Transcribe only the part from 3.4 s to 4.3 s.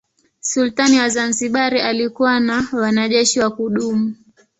kudumu.